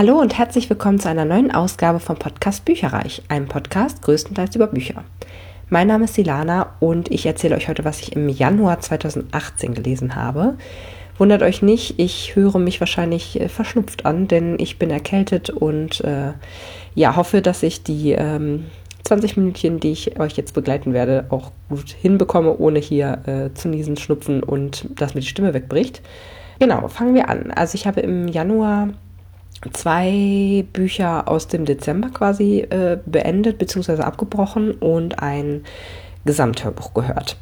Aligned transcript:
Hallo 0.00 0.18
und 0.18 0.38
herzlich 0.38 0.70
willkommen 0.70 0.98
zu 0.98 1.10
einer 1.10 1.26
neuen 1.26 1.50
Ausgabe 1.50 2.00
vom 2.00 2.16
Podcast 2.16 2.64
Bücherreich, 2.64 3.22
einem 3.28 3.48
Podcast 3.48 4.00
größtenteils 4.00 4.56
über 4.56 4.66
Bücher. 4.66 5.04
Mein 5.68 5.88
Name 5.88 6.04
ist 6.04 6.14
Silana 6.14 6.72
und 6.80 7.10
ich 7.10 7.26
erzähle 7.26 7.54
euch 7.54 7.68
heute, 7.68 7.84
was 7.84 8.00
ich 8.00 8.16
im 8.16 8.30
Januar 8.30 8.80
2018 8.80 9.74
gelesen 9.74 10.16
habe. 10.16 10.56
Wundert 11.18 11.42
euch 11.42 11.60
nicht, 11.60 12.00
ich 12.00 12.34
höre 12.34 12.58
mich 12.58 12.80
wahrscheinlich 12.80 13.38
äh, 13.42 13.50
verschnupft 13.50 14.06
an, 14.06 14.26
denn 14.26 14.58
ich 14.58 14.78
bin 14.78 14.88
erkältet 14.88 15.50
und 15.50 16.00
äh, 16.00 16.32
ja, 16.94 17.16
hoffe, 17.16 17.42
dass 17.42 17.62
ich 17.62 17.82
die 17.82 18.12
ähm, 18.12 18.68
20 19.04 19.36
Minütchen, 19.36 19.80
die 19.80 19.92
ich 19.92 20.18
euch 20.18 20.32
jetzt 20.32 20.54
begleiten 20.54 20.94
werde, 20.94 21.26
auch 21.28 21.52
gut 21.68 21.90
hinbekomme, 21.90 22.56
ohne 22.56 22.78
hier 22.78 23.18
äh, 23.26 23.52
zu 23.52 23.68
niesen, 23.68 23.98
schnupfen 23.98 24.42
und 24.42 24.86
dass 24.98 25.14
mir 25.14 25.20
die 25.20 25.26
Stimme 25.26 25.52
wegbricht. 25.52 26.00
Genau, 26.58 26.88
fangen 26.88 27.14
wir 27.14 27.28
an. 27.28 27.50
Also 27.50 27.74
ich 27.74 27.86
habe 27.86 28.00
im 28.00 28.28
Januar 28.28 28.88
zwei 29.72 30.64
Bücher 30.72 31.28
aus 31.28 31.48
dem 31.48 31.64
Dezember 31.64 32.08
quasi 32.08 32.60
äh, 32.60 32.98
beendet 33.04 33.58
bzw. 33.58 34.02
abgebrochen 34.02 34.72
und 34.72 35.22
ein 35.22 35.62
Gesamthörbuch 36.24 36.92
gehört. 36.92 37.36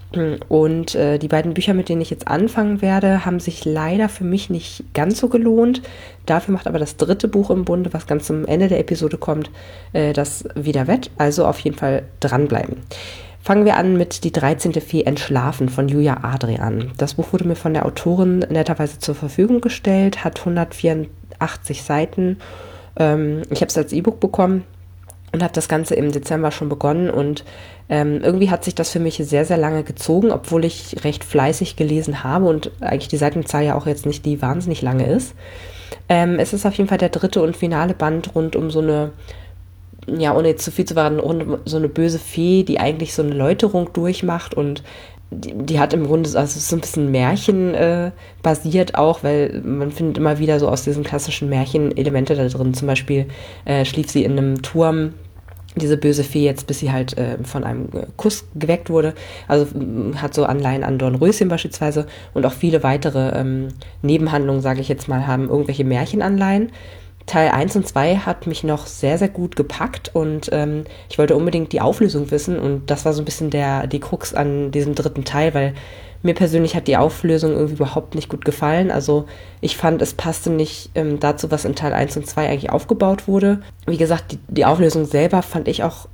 Und 0.48 0.95
äh, 0.95 1.18
die 1.18 1.28
beiden 1.28 1.54
Bücher, 1.54 1.74
mit 1.74 1.88
denen 1.88 2.00
ich 2.00 2.10
jetzt 2.10 2.28
anfangen 2.28 2.80
werde, 2.80 3.24
haben 3.24 3.40
sich 3.40 3.64
leider 3.64 4.09
für 4.09 4.24
mich 4.24 4.50
nicht 4.50 4.84
ganz 4.95 5.18
so 5.18 5.28
gelohnt. 5.28 5.82
Dafür 6.26 6.54
macht 6.54 6.68
aber 6.68 6.78
das 6.78 6.96
dritte 6.96 7.26
Buch 7.26 7.50
im 7.50 7.64
Bunde, 7.64 7.92
was 7.92 8.06
ganz 8.06 8.26
zum 8.26 8.46
Ende 8.46 8.68
der 8.68 8.78
Episode 8.78 9.18
kommt, 9.18 9.50
äh, 9.92 10.12
das 10.12 10.45
wieder 10.54 10.87
wett. 10.87 11.10
Also 11.18 11.45
auf 11.45 11.59
jeden 11.60 11.76
Fall 11.76 12.04
dranbleiben. 12.20 12.76
Fangen 13.42 13.64
wir 13.64 13.76
an 13.76 13.96
mit 13.96 14.24
Die 14.24 14.32
13. 14.32 14.74
Fee 14.74 15.02
Entschlafen 15.02 15.68
von 15.68 15.88
Julia 15.88 16.18
Adrian. 16.23 16.92
Das 16.98 17.14
Buch 17.14 17.32
wurde 17.32 17.48
mir 17.48 17.56
von 17.56 17.73
der 17.73 17.87
Autorin 17.87 18.40
netterweise 18.40 18.98
zur 18.98 19.14
Verfügung 19.14 19.60
gestellt, 19.60 20.23
hat 20.24 20.38
184 21.38 21.83
Seiten. 21.83 22.38
Ähm, 22.97 23.42
ich 23.51 23.60
habe 23.60 23.69
es 23.69 23.79
als 23.79 23.92
E-Book 23.92 24.20
bekommen 24.20 24.65
und 25.33 25.42
habe 25.42 25.52
das 25.52 25.69
Ganze 25.69 25.95
im 25.95 26.12
Dezember 26.12 26.51
schon 26.51 26.68
begonnen 26.68 27.10
und 27.10 27.45
ähm, 27.90 28.21
irgendwie 28.23 28.51
hat 28.51 28.65
sich 28.65 28.74
das 28.74 28.90
für 28.90 29.01
mich 29.01 29.16
sehr, 29.16 29.45
sehr 29.45 29.57
lange 29.57 29.82
gezogen, 29.82 30.30
obwohl 30.30 30.65
ich 30.65 31.04
recht 31.04 31.24
fleißig 31.24 31.77
gelesen 31.77 32.24
habe 32.24 32.46
und 32.46 32.71
eigentlich 32.80 33.09
die 33.09 33.16
Seitenzahl 33.16 33.65
ja 33.65 33.74
auch 33.74 33.87
jetzt 33.87 34.07
nicht 34.07 34.24
die 34.24 34.43
wahnsinnig 34.43 34.82
lange 34.82 35.07
ist. 35.07 35.35
Ähm, 36.09 36.38
es 36.38 36.52
ist 36.52 36.66
auf 36.66 36.74
jeden 36.74 36.88
Fall 36.88 36.99
der 36.99 37.09
dritte 37.10 37.43
und 37.43 37.57
finale 37.57 37.95
Band 37.95 38.34
rund 38.34 38.57
um 38.57 38.71
so 38.71 38.80
eine 38.80 39.12
ja, 40.16 40.34
ohne 40.34 40.49
jetzt 40.49 40.65
zu 40.65 40.71
viel 40.71 40.87
zu 40.87 40.96
warten, 40.96 41.21
so 41.66 41.77
eine 41.77 41.88
böse 41.88 42.18
Fee, 42.18 42.62
die 42.62 42.80
eigentlich 42.80 43.12
so 43.12 43.23
eine 43.23 43.34
Läuterung 43.34 43.93
durchmacht 43.93 44.55
und 44.55 44.82
die, 45.30 45.54
die 45.54 45.79
hat 45.79 45.93
im 45.93 46.07
Grunde, 46.07 46.30
also 46.38 46.59
so 46.59 46.76
ein 46.76 46.80
bisschen 46.80 47.10
Märchen 47.10 47.74
äh, 47.74 48.12
basiert 48.43 48.95
auch, 48.95 49.23
weil 49.23 49.60
man 49.62 49.90
findet 49.93 50.18
immer 50.18 50.38
wieder 50.38 50.59
so 50.59 50.68
aus 50.68 50.84
diesen 50.84 51.04
klassischen 51.04 51.48
Märchen 51.48 51.96
Elemente 51.96 52.34
da 52.34 52.46
drin. 52.48 52.74
Zum 52.74 52.88
Beispiel 52.88 53.26
äh, 53.65 53.84
schlief 53.84 54.10
sie 54.10 54.24
in 54.24 54.32
einem 54.32 54.62
Turm, 54.62 55.15
diese 55.76 55.96
böse 55.96 56.24
Fee 56.24 56.45
jetzt, 56.45 56.66
bis 56.66 56.80
sie 56.80 56.90
halt 56.90 57.16
äh, 57.18 57.38
von 57.45 57.62
einem 57.62 57.88
Kuss 58.16 58.46
geweckt 58.54 58.90
wurde. 58.90 59.15
Also 59.46 59.66
hat 60.16 60.34
so 60.34 60.45
Anleihen 60.45 60.82
an 60.82 60.99
Dornröschen 60.99 61.49
beispielsweise 61.49 62.06
und 62.34 62.46
auch 62.46 62.52
viele 62.52 62.82
weitere 62.82 63.38
ähm, 63.38 63.68
Nebenhandlungen, 64.03 64.62
sage 64.62 64.81
ich 64.81 64.88
jetzt 64.88 65.09
mal, 65.09 65.26
haben 65.26 65.49
irgendwelche 65.49 65.84
Märchenanleihen. 65.84 66.72
Teil 67.28 67.50
1 67.50 67.76
und 67.76 67.87
2 67.87 68.16
hat 68.16 68.47
mich 68.47 68.65
noch 68.65 68.87
sehr, 68.87 69.19
sehr 69.19 69.28
gut 69.28 69.54
gepackt 69.54 70.10
und 70.15 70.48
ähm, 70.50 70.84
ich 71.09 71.19
wollte 71.19 71.37
unbedingt 71.37 71.72
die 71.72 71.81
Auflösung 71.81 72.31
wissen 72.31 72.59
und 72.59 72.91
das 72.91 73.04
war 73.04 73.12
so 73.12 73.22
ein 73.22 73.25
bisschen 73.25 73.50
der, 73.50 73.87
die 73.87 74.00
Krux 74.00 74.34
an 74.34 74.72
diesem 74.72 74.94
dritten 74.94 75.25
Teil, 75.25 75.54
weil 75.54 75.75
mir 76.22 76.34
persönlich 76.34 76.75
hat 76.75 76.88
die 76.88 76.97
Auflösung 76.97 77.53
irgendwie 77.53 77.75
überhaupt 77.75 78.16
nicht 78.16 78.28
gut 78.28 78.44
gefallen. 78.44 78.91
Also 78.91 79.26
ich 79.60 79.76
fand, 79.76 80.03
es 80.03 80.15
passte 80.15 80.50
nicht 80.50 80.91
ähm, 80.97 81.21
dazu, 81.21 81.53
was 81.53 81.65
in 81.65 81.76
Teil 81.76 81.93
1 81.93 82.16
und 82.16 82.26
2 82.26 82.49
eigentlich 82.49 82.71
aufgebaut 82.71 83.28
wurde. 83.28 83.60
Wie 83.87 83.99
gesagt, 83.99 84.32
die, 84.32 84.38
die 84.49 84.65
Auflösung 84.65 85.04
selber 85.04 85.43
fand 85.43 85.69
ich 85.69 85.84
auch 85.84 86.09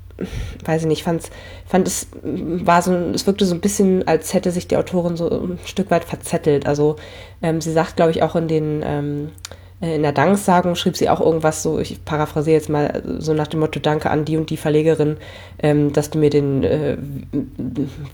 weiß 0.65 0.83
ich 0.83 0.87
nicht, 0.87 1.03
fand's, 1.03 1.31
fand 1.67 1.89
es 1.89 2.07
war 2.23 2.83
so, 2.83 2.93
es 2.93 3.27
wirkte 3.27 3.45
so 3.45 3.55
ein 3.55 3.61
bisschen, 3.61 4.07
als 4.07 4.33
hätte 4.33 4.53
sich 4.53 4.69
die 4.69 4.77
Autorin 4.77 5.17
so 5.17 5.29
ein 5.29 5.59
Stück 5.65 5.91
weit 5.91 6.05
verzettelt. 6.05 6.67
Also 6.67 6.97
ähm, 7.43 7.61
sie 7.61 7.73
sagt, 7.73 7.97
glaube 7.97 8.13
ich, 8.13 8.23
auch 8.23 8.37
in 8.37 8.47
den 8.47 8.83
ähm, 8.85 9.31
äh, 9.51 9.64
in 9.93 10.03
der 10.03 10.13
Danksagung 10.13 10.77
schrieb 10.77 10.97
sie 10.97 11.09
auch 11.09 11.21
irgendwas 11.21 11.63
so, 11.63 11.79
ich 11.79 12.05
paraphrasiere 12.05 12.57
jetzt 12.57 12.69
mal 12.69 13.03
so 13.19 13.35
nach 13.35 13.49
dem 13.49 13.61
Motto, 13.61 13.81
danke 13.81 14.11
an 14.11 14.25
die 14.25 14.37
und 14.37 14.51
die 14.51 14.57
Verlegerin, 14.57 15.17
ähm, 15.61 15.93
dass 15.93 16.11
du 16.11 16.19
mir 16.19 16.31
den 16.31 16.63
äh, 16.63 16.97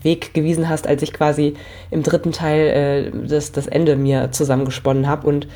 Weg 0.01 0.33
gewiesen 0.33 0.69
hast, 0.69 0.87
als 0.87 1.03
ich 1.03 1.13
quasi 1.13 1.53
im 1.91 2.01
dritten 2.01 2.31
Teil 2.31 3.11
äh, 3.13 3.27
das, 3.27 3.51
das 3.51 3.67
Ende 3.67 3.95
mir 3.95 4.31
zusammengesponnen 4.31 5.07
habe. 5.07 5.27
Und 5.27 5.47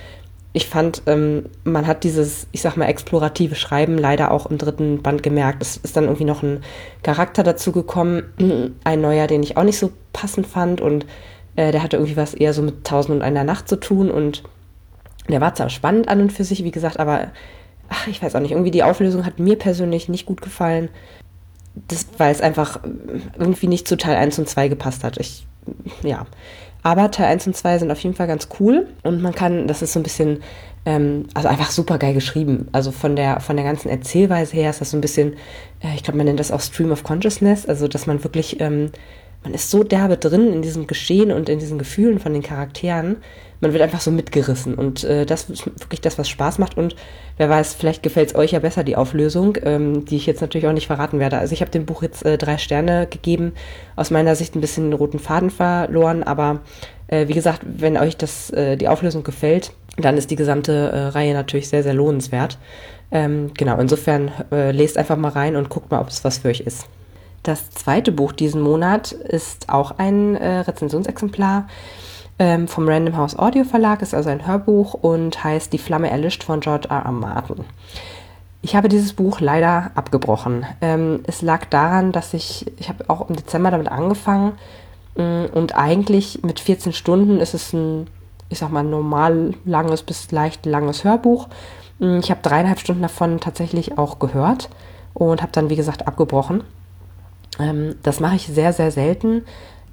ich 0.53 0.67
fand, 0.67 1.01
ähm, 1.07 1.45
man 1.63 1.87
hat 1.87 2.03
dieses, 2.03 2.47
ich 2.51 2.61
sag 2.61 2.77
mal, 2.77 2.85
explorative 2.85 3.55
Schreiben 3.55 3.97
leider 3.97 4.31
auch 4.31 4.45
im 4.45 4.57
dritten 4.57 5.01
Band 5.01 5.23
gemerkt. 5.23 5.61
Es 5.61 5.77
ist 5.77 5.97
dann 5.97 6.05
irgendwie 6.05 6.23
noch 6.23 6.43
ein 6.43 6.63
Charakter 7.03 7.43
dazu 7.43 7.71
gekommen, 7.71 8.23
ein 8.83 9.01
neuer, 9.01 9.27
den 9.27 9.43
ich 9.43 9.57
auch 9.57 9.63
nicht 9.63 9.79
so 9.79 9.91
passend 10.13 10.47
fand 10.47 10.81
und 10.81 11.05
äh, 11.55 11.71
der 11.71 11.83
hatte 11.83 11.97
irgendwie 11.97 12.15
was 12.15 12.33
eher 12.33 12.53
so 12.53 12.61
mit 12.61 12.85
Tausend 12.85 13.15
und 13.15 13.21
einer 13.21 13.43
Nacht 13.43 13.67
zu 13.67 13.75
tun 13.75 14.11
und 14.11 14.43
der 15.29 15.41
war 15.41 15.55
zwar 15.55 15.69
spannend 15.69 16.07
an 16.07 16.21
und 16.21 16.33
für 16.33 16.43
sich, 16.43 16.63
wie 16.63 16.71
gesagt, 16.71 16.99
aber 16.99 17.31
ach, 17.89 18.07
ich 18.07 18.21
weiß 18.21 18.35
auch 18.35 18.39
nicht, 18.39 18.51
irgendwie 18.51 18.71
die 18.71 18.83
Auflösung 18.83 19.25
hat 19.25 19.39
mir 19.39 19.57
persönlich 19.57 20.09
nicht 20.09 20.25
gut 20.25 20.41
gefallen. 20.41 20.89
Das, 21.87 22.07
weil 22.17 22.31
es 22.31 22.41
einfach 22.41 22.79
irgendwie 23.37 23.67
nicht 23.67 23.87
zu 23.87 23.97
Teil 23.97 24.15
1 24.15 24.39
und 24.39 24.47
2 24.47 24.69
gepasst 24.69 25.03
hat. 25.03 25.17
Ich, 25.17 25.45
ja. 26.03 26.25
Aber 26.83 27.11
Teil 27.11 27.27
1 27.27 27.47
und 27.47 27.55
2 27.57 27.79
sind 27.79 27.91
auf 27.91 27.99
jeden 27.99 28.15
Fall 28.15 28.27
ganz 28.27 28.47
cool 28.59 28.87
und 29.03 29.21
man 29.21 29.33
kann, 29.33 29.67
das 29.67 29.81
ist 29.81 29.93
so 29.93 29.99
ein 29.99 30.03
bisschen, 30.03 30.41
ähm, 30.85 31.25
also 31.33 31.47
einfach 31.47 31.71
super 31.71 31.97
geil 31.97 32.13
geschrieben. 32.13 32.67
Also 32.71 32.91
von 32.91 33.15
der, 33.15 33.39
von 33.39 33.55
der 33.55 33.65
ganzen 33.65 33.89
Erzählweise 33.89 34.55
her 34.55 34.69
ist 34.69 34.81
das 34.81 34.91
so 34.91 34.97
ein 34.97 35.01
bisschen, 35.01 35.33
äh, 35.81 35.95
ich 35.95 36.03
glaube, 36.03 36.17
man 36.17 36.27
nennt 36.27 36.39
das 36.39 36.51
auch 36.51 36.61
Stream 36.61 36.91
of 36.91 37.03
Consciousness, 37.03 37.65
also 37.65 37.87
dass 37.87 38.05
man 38.05 38.23
wirklich, 38.23 38.61
ähm, 38.61 38.91
man 39.45 39.53
ist 39.53 39.69
so 39.69 39.83
derbe 39.83 40.17
drin 40.17 40.51
in 40.51 40.61
diesem 40.63 40.87
Geschehen 40.87 41.31
und 41.31 41.49
in 41.49 41.59
diesen 41.59 41.77
Gefühlen 41.77 42.19
von 42.19 42.33
den 42.33 42.41
Charakteren, 42.41 43.17
man 43.61 43.73
wird 43.73 43.83
einfach 43.83 44.01
so 44.01 44.09
mitgerissen. 44.09 44.73
Und 44.73 45.03
äh, 45.03 45.25
das 45.25 45.49
ist 45.49 45.67
wirklich 45.67 46.01
das, 46.01 46.17
was 46.17 46.27
Spaß 46.27 46.57
macht. 46.57 46.77
Und 46.77 46.95
wer 47.37 47.47
weiß, 47.47 47.75
vielleicht 47.75 48.01
gefällt 48.01 48.29
es 48.29 48.35
euch 48.35 48.51
ja 48.51 48.59
besser, 48.59 48.83
die 48.83 48.95
Auflösung, 48.95 49.57
ähm, 49.63 50.03
die 50.05 50.17
ich 50.17 50.25
jetzt 50.25 50.41
natürlich 50.41 50.67
auch 50.67 50.73
nicht 50.73 50.87
verraten 50.87 51.19
werde. 51.19 51.37
Also 51.37 51.53
ich 51.53 51.61
habe 51.61 51.71
dem 51.71 51.85
Buch 51.85 52.01
jetzt 52.01 52.25
äh, 52.25 52.37
drei 52.37 52.57
Sterne 52.57 53.07
gegeben. 53.07 53.53
Aus 53.95 54.11
meiner 54.11 54.35
Sicht 54.35 54.55
ein 54.55 54.61
bisschen 54.61 54.85
den 54.89 54.93
roten 54.93 55.19
Faden 55.19 55.51
verloren. 55.51 56.23
Aber 56.23 56.61
äh, 57.07 57.27
wie 57.27 57.33
gesagt, 57.33 57.61
wenn 57.63 57.97
euch 57.97 58.17
das, 58.17 58.49
äh, 58.49 58.77
die 58.77 58.87
Auflösung 58.87 59.23
gefällt, 59.23 59.71
dann 59.97 60.17
ist 60.17 60.31
die 60.31 60.35
gesamte 60.35 60.73
äh, 60.73 60.99
Reihe 61.09 61.33
natürlich 61.33 61.69
sehr, 61.69 61.83
sehr 61.83 61.93
lohnenswert. 61.93 62.57
Ähm, 63.11 63.51
genau, 63.55 63.79
insofern 63.79 64.31
äh, 64.51 64.71
lest 64.71 64.97
einfach 64.97 65.17
mal 65.17 65.29
rein 65.29 65.55
und 65.55 65.69
guckt 65.69 65.91
mal, 65.91 66.01
ob 66.01 66.09
es 66.09 66.23
was 66.23 66.39
für 66.39 66.49
euch 66.49 66.61
ist. 66.61 66.87
Das 67.45 67.69
zweite 67.69 68.11
Buch 68.11 68.31
diesen 68.31 68.59
Monat 68.59 69.11
ist 69.11 69.69
auch 69.69 69.99
ein 69.99 70.35
äh, 70.35 70.61
Rezensionsexemplar 70.61 71.67
ähm, 72.39 72.67
vom 72.67 72.89
Random 72.89 73.15
House 73.15 73.37
Audio 73.37 73.63
Verlag, 73.63 74.01
ist 74.01 74.15
also 74.15 74.31
ein 74.31 74.47
Hörbuch 74.47 74.95
und 74.95 75.43
heißt 75.43 75.71
Die 75.71 75.77
Flamme 75.77 76.09
erlischt 76.09 76.43
von 76.43 76.59
George 76.59 76.87
R. 76.89 77.05
R. 77.05 77.11
Martin. 77.11 77.63
Ich 78.63 78.75
habe 78.75 78.89
dieses 78.89 79.13
Buch 79.13 79.41
leider 79.41 79.91
abgebrochen. 79.93 80.65
Ähm, 80.81 81.19
es 81.27 81.43
lag 81.43 81.65
daran, 81.65 82.11
dass 82.11 82.33
ich, 82.33 82.65
ich 82.79 82.89
habe 82.89 83.07
auch 83.11 83.29
im 83.29 83.35
Dezember 83.35 83.69
damit 83.69 83.89
angefangen 83.89 84.53
äh, 85.13 85.45
und 85.45 85.77
eigentlich 85.77 86.41
mit 86.41 86.59
14 86.59 86.93
Stunden 86.93 87.39
ist 87.39 87.53
es 87.53 87.73
ein, 87.73 88.07
ich 88.49 88.57
sag 88.57 88.71
mal, 88.71 88.83
normal 88.83 89.53
langes 89.65 90.01
bis 90.01 90.31
leicht 90.31 90.65
langes 90.65 91.03
Hörbuch. 91.03 91.47
Mm, 91.99 92.17
ich 92.17 92.31
habe 92.31 92.41
dreieinhalb 92.41 92.79
Stunden 92.79 93.03
davon 93.03 93.39
tatsächlich 93.39 93.99
auch 93.99 94.17
gehört 94.17 94.71
und 95.13 95.43
habe 95.43 95.51
dann, 95.51 95.69
wie 95.69 95.75
gesagt, 95.75 96.07
abgebrochen. 96.07 96.63
Ähm, 97.59 97.95
das 98.03 98.19
mache 98.19 98.35
ich 98.35 98.47
sehr, 98.47 98.73
sehr 98.73 98.91
selten. 98.91 99.43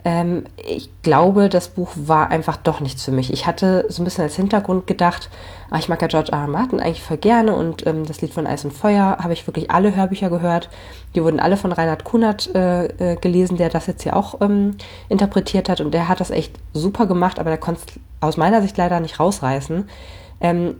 Ähm, 0.04 0.44
ich 0.56 0.90
glaube, 1.02 1.48
das 1.48 1.68
Buch 1.68 1.90
war 1.94 2.30
einfach 2.30 2.56
doch 2.56 2.80
nichts 2.80 3.04
für 3.04 3.12
mich. 3.12 3.32
Ich 3.32 3.46
hatte 3.46 3.84
so 3.88 4.02
ein 4.02 4.04
bisschen 4.04 4.24
als 4.24 4.34
Hintergrund 4.34 4.86
gedacht, 4.88 5.30
ach, 5.70 5.78
ich 5.78 5.88
mag 5.88 6.02
ja 6.02 6.08
George 6.08 6.32
R. 6.32 6.40
R. 6.40 6.46
Martin 6.48 6.80
eigentlich 6.80 7.02
voll 7.02 7.18
gerne 7.18 7.54
und 7.54 7.86
ähm, 7.86 8.04
das 8.04 8.20
Lied 8.20 8.34
von 8.34 8.46
Eis 8.46 8.64
und 8.64 8.72
Feuer 8.72 9.18
habe 9.20 9.32
ich 9.32 9.46
wirklich 9.46 9.70
alle 9.70 9.94
Hörbücher 9.94 10.28
gehört. 10.28 10.70
Die 11.14 11.22
wurden 11.22 11.38
alle 11.38 11.56
von 11.56 11.70
Reinhard 11.70 12.02
Kunert 12.02 12.52
äh, 12.54 13.12
äh, 13.12 13.16
gelesen, 13.16 13.58
der 13.58 13.68
das 13.68 13.86
jetzt 13.86 14.02
hier 14.02 14.16
auch 14.16 14.40
ähm, 14.40 14.76
interpretiert 15.08 15.68
hat 15.68 15.80
und 15.80 15.92
der 15.94 16.08
hat 16.08 16.18
das 16.18 16.30
echt 16.30 16.58
super 16.72 17.06
gemacht, 17.06 17.38
aber 17.38 17.50
der 17.50 17.58
konnte 17.58 17.82
es 17.86 18.00
aus 18.20 18.36
meiner 18.36 18.60
Sicht 18.60 18.76
leider 18.76 18.98
nicht 18.98 19.20
rausreißen. 19.20 19.88
Ähm, 20.40 20.76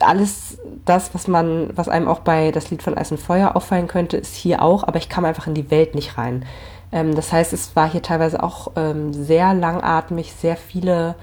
alles 0.00 0.58
das, 0.84 1.14
was 1.14 1.28
man, 1.28 1.70
was 1.74 1.88
einem 1.88 2.08
auch 2.08 2.20
bei 2.20 2.50
das 2.50 2.70
Lied 2.70 2.82
von 2.82 2.96
Eis 2.96 3.10
und 3.10 3.20
Feuer 3.20 3.54
auffallen 3.54 3.86
könnte, 3.86 4.16
ist 4.16 4.34
hier 4.34 4.62
auch, 4.62 4.82
aber 4.84 4.98
ich 4.98 5.08
kam 5.08 5.24
einfach 5.24 5.46
in 5.46 5.54
die 5.54 5.70
Welt 5.70 5.94
nicht 5.94 6.16
rein. 6.16 6.44
Ähm, 6.90 7.14
das 7.14 7.32
heißt, 7.32 7.52
es 7.52 7.76
war 7.76 7.90
hier 7.90 8.02
teilweise 8.02 8.42
auch 8.42 8.72
ähm, 8.76 9.12
sehr 9.12 9.52
langatmig, 9.52 10.32
sehr 10.32 10.56
viele 10.56 11.16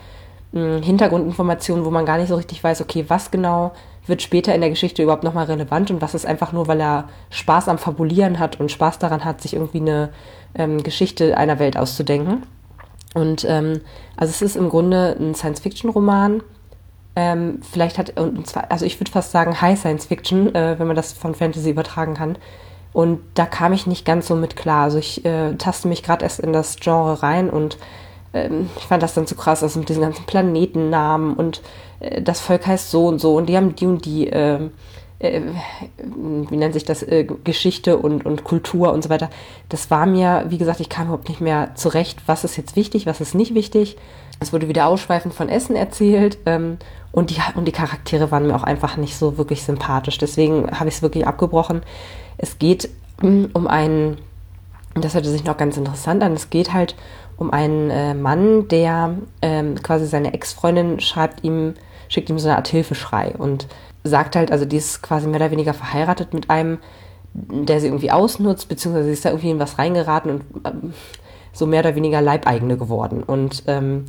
mh, 0.52 0.78
hm, 0.78 0.84
Hintergrundinformationen, 0.84 1.86
wo 1.86 1.90
man 1.90 2.06
gar 2.06 2.18
nicht 2.18 2.30
so 2.30 2.36
richtig 2.36 2.63
weiß, 2.63 2.81
okay, 2.81 3.06
was 3.08 3.31
genau 3.31 3.72
wird 4.08 4.22
später 4.22 4.54
in 4.54 4.62
der 4.62 4.69
Geschichte 4.69 5.04
überhaupt 5.04 5.24
nochmal 5.24 5.46
relevant 5.46 5.92
und 5.92 6.02
was 6.02 6.16
ist 6.16 6.25
einfach 6.25 6.52
nur, 6.52 6.68
weil 6.68 6.81
er 6.81 7.06
Spaß 7.30 7.68
am 7.68 7.78
Fabulieren 7.78 8.40
hat 8.40 8.60
und 8.60 8.72
Spaß 8.72 9.00
daran 9.00 9.24
hat, 9.24 9.42
sich 9.42 9.54
irgendwie 9.54 9.80
eine 9.80 10.10
ähm, 10.56 10.84
Geschichte 10.84 11.38
einer 11.38 11.60
Welt 11.60 11.78
auszudenken. 11.78 12.44
Und 13.13 13.46
ähm, 13.48 13.81
also 14.18 14.31
es 14.31 14.42
ist 14.42 14.56
im 14.56 14.69
Grunde 14.69 15.16
ein 15.19 15.36
Science-Fiction-Roman, 15.36 16.42
Ähm, 17.16 17.60
vielleicht 17.69 17.98
hat, 17.98 18.18
und 18.19 18.48
zwar, 18.48 18.72
also 18.72 18.86
ich 18.86 19.00
würde 19.00 19.12
fast 19.12 19.31
sagen 19.31 19.60
High 19.60 19.78
Science 19.78 20.06
Fiction, 20.06 20.56
äh, 20.56 20.80
wenn 20.80 20.88
man 20.88 20.96
das 20.96 21.12
von 21.12 21.36
Fantasy 21.36 21.69
übertragen 21.69 22.13
kann. 22.13 22.38
Und 22.94 23.19
da 23.36 23.46
kam 23.46 23.74
ich 23.74 23.88
nicht 23.88 24.06
ganz 24.06 24.28
so 24.28 24.36
mit 24.36 24.56
klar. 24.56 24.84
Also 24.84 24.98
ich 24.98 25.25
äh, 25.25 25.54
taste 25.56 25.88
mich 25.88 26.04
gerade 26.04 26.24
erst 26.24 26.40
in 26.40 26.54
das 26.54 26.78
Genre 26.78 27.22
rein 27.24 27.50
und 27.50 27.78
ähm, 28.34 28.69
ich 28.78 28.84
fand 28.84 29.04
das 29.04 29.13
dann 29.13 29.28
zu 29.28 29.36
krass, 29.36 29.63
also 29.63 29.80
mit 29.80 29.90
diesen 29.90 30.02
ganzen 30.02 30.25
Planetennamen 30.25 31.36
und 31.36 31.62
äh, 32.00 32.22
das 32.22 32.40
Volk 32.40 32.66
heißt 32.66 32.92
so 32.92 33.08
und 33.08 33.19
so 33.19 33.36
und 33.36 33.48
die 33.48 33.58
haben 33.58 33.75
die 33.75 33.86
und 33.86 34.06
die, 34.06 34.28
äh, 34.28 34.69
äh, 35.19 35.42
wie 35.98 36.58
nennt 36.58 36.74
sich 36.74 36.86
das, 36.86 37.04
äh, 37.04 37.25
Geschichte 37.44 37.98
und, 37.98 38.25
und 38.25 38.44
Kultur 38.44 38.94
und 38.94 39.04
so 39.04 39.10
weiter. 39.10 39.30
Das 39.69 39.92
war 39.92 40.06
mir, 40.06 40.46
wie 40.50 40.58
gesagt, 40.58 40.80
ich 40.80 40.90
kam 40.90 41.08
überhaupt 41.08 41.30
nicht 41.30 41.42
mehr 41.42 41.72
zurecht, 41.75 42.19
was 42.25 42.44
ist 42.44 42.58
jetzt 42.58 42.75
wichtig, 42.75 43.06
was 43.06 43.22
ist 43.22 43.36
nicht 43.36 43.54
wichtig. 43.54 43.98
Es 44.41 44.51
wurde 44.51 44.67
wieder 44.67 44.88
ausschweifend 44.88 45.35
von 45.35 45.49
Essen 45.49 45.75
erzählt 45.75 46.39
ähm, 46.47 46.77
und, 47.11 47.29
die, 47.29 47.38
und 47.53 47.65
die 47.65 47.71
Charaktere 47.71 48.31
waren 48.31 48.47
mir 48.47 48.55
auch 48.55 48.63
einfach 48.63 48.97
nicht 48.97 49.15
so 49.15 49.38
wirklich 49.38 49.61
sympathisch. 49.61 50.17
Deswegen 50.17 50.71
habe 50.79 50.89
ich 50.89 50.95
es 50.95 51.01
wirklich 51.03 51.27
abgebrochen. 51.27 51.83
Es 52.39 52.57
geht 52.57 52.89
mm, 53.21 53.45
um 53.53 53.67
einen, 53.67 54.17
das 54.95 55.13
hörte 55.13 55.29
sich 55.29 55.43
noch 55.43 55.57
ganz 55.57 55.77
interessant 55.77 56.23
an, 56.23 56.33
es 56.33 56.49
geht 56.49 56.73
halt 56.73 56.95
um 57.38 57.51
einen 57.51 57.91
äh, 57.91 58.15
Mann, 58.15 58.67
der 58.67 59.15
ähm, 59.43 59.75
quasi 59.83 60.07
seine 60.07 60.33
Ex-Freundin 60.33 60.99
schreibt 60.99 61.43
ihm, 61.43 61.75
schickt 62.09 62.31
ihm 62.31 62.39
so 62.39 62.47
eine 62.47 62.57
Art 62.57 62.67
Hilfeschrei 62.67 63.35
und 63.38 63.67
sagt 64.03 64.35
halt, 64.35 64.51
also 64.51 64.65
die 64.65 64.77
ist 64.77 65.03
quasi 65.03 65.27
mehr 65.27 65.39
oder 65.39 65.51
weniger 65.51 65.75
verheiratet 65.75 66.33
mit 66.33 66.49
einem, 66.49 66.79
der 67.33 67.79
sie 67.79 67.88
irgendwie 67.88 68.09
ausnutzt, 68.09 68.69
beziehungsweise 68.69 69.05
sie 69.05 69.13
ist 69.13 69.23
da 69.23 69.29
irgendwie 69.29 69.51
in 69.51 69.59
was 69.59 69.77
reingeraten 69.77 70.31
und 70.31 70.65
ähm, 70.65 70.93
so 71.53 71.67
mehr 71.67 71.81
oder 71.81 71.95
weniger 71.95 72.21
Leibeigene 72.21 72.77
geworden. 72.77 73.21
Und 73.21 73.63
ähm, 73.67 74.05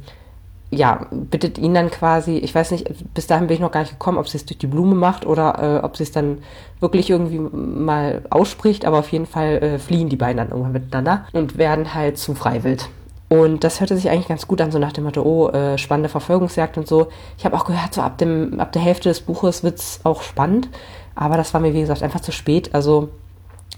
ja, 0.74 1.06
bittet 1.10 1.58
ihn 1.58 1.74
dann 1.74 1.90
quasi, 1.90 2.38
ich 2.38 2.54
weiß 2.54 2.70
nicht, 2.70 2.86
bis 3.12 3.26
dahin 3.26 3.46
bin 3.46 3.54
ich 3.54 3.60
noch 3.60 3.70
gar 3.70 3.80
nicht 3.80 3.92
gekommen, 3.92 4.16
ob 4.16 4.26
sie 4.26 4.38
es 4.38 4.46
durch 4.46 4.56
die 4.56 4.66
Blume 4.66 4.94
macht 4.94 5.26
oder 5.26 5.80
äh, 5.80 5.84
ob 5.84 5.98
sie 5.98 6.02
es 6.02 6.12
dann 6.12 6.38
wirklich 6.80 7.10
irgendwie 7.10 7.38
mal 7.38 8.22
ausspricht, 8.30 8.86
aber 8.86 8.98
auf 8.98 9.12
jeden 9.12 9.26
Fall 9.26 9.62
äh, 9.62 9.78
fliehen 9.78 10.08
die 10.08 10.16
beiden 10.16 10.38
dann 10.38 10.48
irgendwann 10.48 10.72
miteinander 10.72 11.26
und 11.32 11.58
werden 11.58 11.92
halt 11.92 12.16
zu 12.16 12.34
Freiwild. 12.34 12.88
Und 13.28 13.64
das 13.64 13.80
hörte 13.80 13.96
sich 13.96 14.08
eigentlich 14.08 14.28
ganz 14.28 14.48
gut 14.48 14.62
an, 14.62 14.72
so 14.72 14.78
nach 14.78 14.92
dem 14.92 15.04
Motto, 15.04 15.22
oh, 15.22 15.48
äh, 15.48 15.76
spannende 15.76 16.08
Verfolgungsjagd 16.08 16.78
und 16.78 16.88
so. 16.88 17.08
Ich 17.36 17.44
habe 17.44 17.56
auch 17.56 17.66
gehört, 17.66 17.92
so 17.92 18.00
ab, 18.00 18.16
dem, 18.16 18.58
ab 18.58 18.72
der 18.72 18.82
Hälfte 18.82 19.10
des 19.10 19.20
Buches 19.20 19.62
wird's 19.62 20.00
auch 20.04 20.22
spannend, 20.22 20.70
aber 21.14 21.36
das 21.36 21.52
war 21.52 21.60
mir, 21.60 21.74
wie 21.74 21.80
gesagt, 21.80 22.02
einfach 22.02 22.20
zu 22.20 22.32
spät. 22.32 22.74
Also 22.74 23.10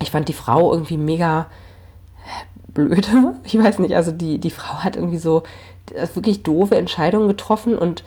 ich 0.01 0.13
fand 0.13 0.29
die 0.29 0.33
Frau 0.33 0.73
irgendwie 0.73 0.97
mega 0.97 1.47
blöde. 2.69 3.35
Ich 3.45 3.59
weiß 3.59 3.81
nicht, 3.81 3.97
also 3.97 4.13
die, 4.13 4.39
die 4.39 4.51
Frau 4.51 4.85
hat 4.85 4.95
irgendwie 4.95 5.19
so 5.19 5.43
wirklich 6.15 6.43
doofe 6.43 6.77
Entscheidungen 6.77 7.29
getroffen 7.29 7.77
und 7.77 8.05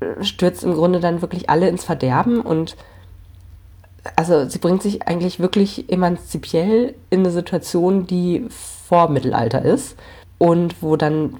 äh, 0.00 0.22
stürzt 0.24 0.64
im 0.64 0.74
Grunde 0.74 1.00
dann 1.00 1.22
wirklich 1.22 1.50
alle 1.50 1.68
ins 1.68 1.84
Verderben 1.84 2.40
und 2.40 2.76
also 4.16 4.48
sie 4.48 4.58
bringt 4.58 4.82
sich 4.82 5.06
eigentlich 5.06 5.38
wirklich 5.38 5.90
emanzipiell 5.90 6.94
in 7.10 7.20
eine 7.20 7.30
Situation, 7.30 8.06
die 8.06 8.46
vor 8.48 9.08
Mittelalter 9.08 9.62
ist 9.62 9.96
und 10.38 10.82
wo 10.82 10.96
dann 10.96 11.36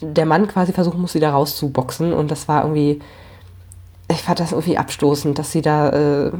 der 0.00 0.26
Mann 0.26 0.48
quasi 0.48 0.72
versuchen 0.72 1.00
muss, 1.00 1.12
sie 1.12 1.20
da 1.20 1.30
rauszuboxen 1.30 2.12
und 2.12 2.30
das 2.30 2.48
war 2.48 2.62
irgendwie, 2.62 3.00
ich 4.10 4.22
fand 4.22 4.40
das 4.40 4.52
irgendwie 4.52 4.76
abstoßend, 4.76 5.38
dass 5.38 5.52
sie 5.52 5.62
da, 5.62 5.90
äh, 5.90 6.32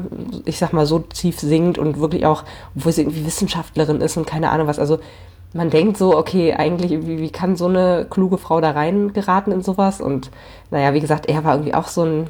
ich 0.44 0.58
sag 0.58 0.72
mal, 0.72 0.86
so 0.86 0.98
tief 0.98 1.40
singt 1.40 1.78
und 1.78 1.98
wirklich 2.00 2.26
auch, 2.26 2.44
obwohl 2.76 2.92
sie 2.92 3.02
irgendwie 3.02 3.24
Wissenschaftlerin 3.24 4.00
ist 4.00 4.16
und 4.16 4.26
keine 4.26 4.50
Ahnung 4.50 4.66
was, 4.66 4.78
also 4.78 4.98
man 5.54 5.70
denkt 5.70 5.96
so, 5.96 6.16
okay, 6.16 6.52
eigentlich, 6.52 6.90
wie, 7.06 7.18
wie 7.18 7.30
kann 7.30 7.56
so 7.56 7.66
eine 7.66 8.06
kluge 8.10 8.38
Frau 8.38 8.60
da 8.60 8.72
reingeraten 8.72 9.52
in 9.52 9.62
sowas? 9.62 10.00
Und 10.00 10.30
naja, 10.70 10.92
wie 10.94 11.00
gesagt, 11.00 11.26
er 11.26 11.44
war 11.44 11.54
irgendwie 11.54 11.74
auch 11.74 11.86
so 11.86 12.02
ein, 12.02 12.26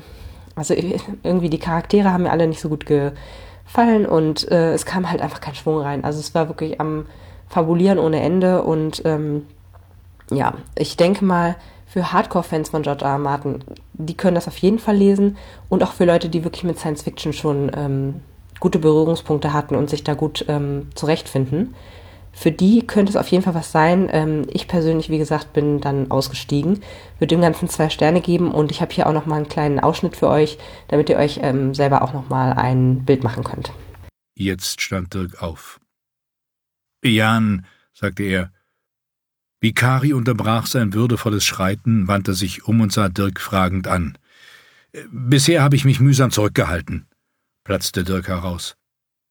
also 0.55 0.75
irgendwie 1.23 1.49
die 1.49 1.59
Charaktere 1.59 2.13
haben 2.13 2.25
mir 2.25 2.31
alle 2.31 2.47
nicht 2.47 2.61
so 2.61 2.69
gut 2.69 2.85
gefallen 2.85 4.07
und 4.07 4.51
äh, 4.53 4.75
es 4.75 4.85
kam 4.85 5.11
halt 5.11 5.23
einfach 5.23 5.41
kein 5.41 5.55
Schwung 5.55 5.79
rein. 5.79 6.05
Also 6.05 6.21
es 6.21 6.35
war 6.35 6.49
wirklich 6.49 6.81
am 6.81 7.07
Fabulieren 7.49 7.99
ohne 7.99 8.21
Ende 8.21 8.63
und 8.63 9.03
ähm, 9.07 9.47
ja, 10.31 10.55
ich 10.77 10.97
denke 10.97 11.25
mal, 11.25 11.57
für 11.87 12.13
Hardcore-Fans 12.13 12.71
von 12.71 12.83
George 12.83 13.05
R. 13.05 13.13
R. 13.13 13.19
Martin, 13.19 13.65
die 13.95 14.17
können 14.17 14.35
das 14.35 14.49
auf 14.49 14.59
jeden 14.59 14.79
Fall 14.79 14.97
lesen 14.97 15.39
und 15.69 15.83
auch 15.83 15.93
für 15.93 16.05
Leute, 16.05 16.29
die 16.29 16.45
wirklich 16.45 16.65
mit 16.65 16.79
Science 16.79 17.03
Fiction 17.03 17.33
schon 17.33 17.71
ähm, 17.75 18.21
gute 18.61 18.79
Berührungspunkte 18.79 19.53
hatten 19.53 19.77
und 19.77 19.89
sich 19.89 20.05
da 20.05 20.15
gut 20.15 20.45
ähm, 20.49 20.89
zurechtfinden 20.95 21.75
für 22.35 22.51
die 22.51 22.87
könnte 22.87 23.11
es 23.11 23.17
auf 23.17 23.29
jeden 23.29 23.45
Fall 23.45 23.55
was 23.55 23.73
sein. 23.73 24.09
Ähm, 24.11 24.47
ich 24.53 24.69
persönlich, 24.69 25.09
wie 25.11 25.19
gesagt, 25.19 25.53
bin 25.53 25.81
dann 25.81 26.11
ausgestiegen, 26.11 26.81
würde 27.19 27.35
dem 27.35 27.41
Ganzen 27.41 27.69
zwei 27.69 27.89
Sterne 27.89 28.21
geben 28.21 28.53
und 28.53 28.71
ich 28.71 28.81
habe 28.81 28.93
hier 28.93 29.07
auch 29.07 29.13
noch 29.13 29.27
mal 29.27 29.37
einen 29.37 29.49
kleinen 29.49 29.81
Ausschnitt 29.81 30.17
für 30.17 30.29
euch, 30.29 30.59
damit 30.89 31.09
ihr 31.09 31.17
euch 31.17 31.41
ähm, 31.43 31.75
selber 31.75 32.03
auch 32.03 32.13
noch 32.13 32.29
mal 32.29 32.53
ein 32.53 33.05
Bild 33.05 33.25
machen 33.25 33.45
könnt. 33.45 33.73
Jetzt 34.35 34.81
stand 34.81 35.15
Dirk 35.15 35.43
auf. 35.43 35.81
Jan, 37.05 37.67
sagte 37.93 38.25
er. 38.25 38.53
Vikari 39.61 40.13
unterbrach 40.13 40.67
sein 40.67 40.93
würdevolles 40.93 41.45
Schreiten, 41.45 42.09
wandte 42.09 42.35
sich 42.35 42.65
um 42.65 42.81
und 42.81 42.93
sah 42.93 43.09
Dirk 43.09 43.41
fragend 43.41 43.87
an. 43.87 44.19
Bisher 45.11 45.63
habe 45.63 45.77
ich 45.77 45.85
mich 45.85 46.01
mühsam 46.01 46.31
zurückgehalten, 46.31 47.07
platzte 47.65 48.05
Dirk 48.05 48.29
heraus. 48.29 48.77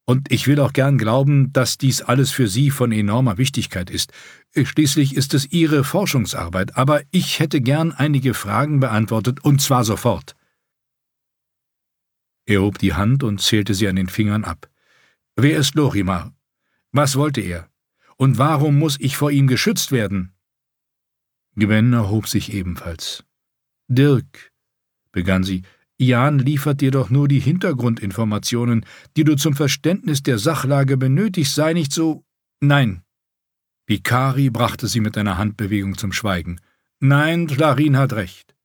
Und 0.05 0.31
ich 0.31 0.47
will 0.47 0.59
auch 0.59 0.73
gern 0.73 0.97
glauben, 0.97 1.53
dass 1.53 1.77
dies 1.77 2.01
alles 2.01 2.31
für 2.31 2.47
Sie 2.47 2.71
von 2.71 2.91
enormer 2.91 3.38
Wichtigkeit 3.38 3.89
ist. 3.89 4.11
Schließlich 4.53 5.15
ist 5.15 5.33
es 5.33 5.51
Ihre 5.51 5.83
Forschungsarbeit, 5.83 6.75
aber 6.75 7.01
ich 7.11 7.39
hätte 7.39 7.61
gern 7.61 7.94
einige 7.94 8.33
Fragen 8.33 8.79
beantwortet, 8.79 9.44
und 9.44 9.61
zwar 9.61 9.85
sofort. 9.85 10.35
Er 12.45 12.61
hob 12.61 12.77
die 12.77 12.94
Hand 12.94 13.23
und 13.23 13.39
zählte 13.39 13.73
sie 13.73 13.88
an 13.88 13.95
den 13.95 14.09
Fingern 14.09 14.44
ab. 14.44 14.69
Wer 15.35 15.57
ist 15.57 15.75
Lorimar? 15.75 16.35
Was 16.91 17.15
wollte 17.15 17.41
er? 17.41 17.69
Und 18.17 18.38
warum 18.38 18.77
muss 18.77 18.99
ich 18.99 19.15
vor 19.15 19.31
ihm 19.31 19.47
geschützt 19.47 19.91
werden? 19.91 20.33
Gwen 21.56 21.94
erhob 21.94 22.27
sich 22.27 22.53
ebenfalls. 22.53 23.23
Dirk, 23.88 24.51
begann 25.11 25.44
sie, 25.44 25.63
Jan 26.00 26.40
liefert 26.40 26.81
dir 26.81 26.92
doch 26.92 27.10
nur 27.10 27.28
die 27.28 27.40
Hintergrundinformationen, 27.40 28.86
die 29.16 29.24
du 29.24 29.36
zum 29.36 29.54
Verständnis 29.54 30.24
der 30.24 30.38
Sachlage 30.38 30.98
benötigst, 30.98 31.56
sei 31.56 31.74
nicht 31.74 31.94
so. 31.94 32.24
Nein. 32.60 33.04
Picari 33.86 34.50
brachte 34.50 34.88
sie 34.88 35.01
mit 35.01 35.18
einer 35.18 35.38
Handbewegung 35.38 35.98
zum 35.98 36.13
Schweigen. 36.13 36.60
Nein, 37.00 37.48
Clarin 37.48 37.98
hat 37.98 38.13
recht. 38.13 38.56